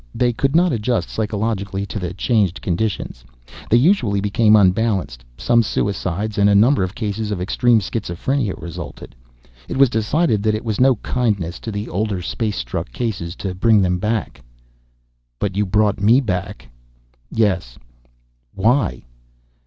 [0.15, 3.23] "They could not adjust psychologically to changed conditions.
[3.69, 5.23] They usually became unbalanced.
[5.37, 9.13] Some suicides and a number of cases of extreme schizophrenia resulted.
[9.67, 13.53] It was decided that it was no kindness to the older space struck cases to
[13.53, 14.41] bring them back."
[15.37, 16.67] "But you brought me back?"
[17.29, 17.77] "Yes."
[18.55, 19.03] "Why?"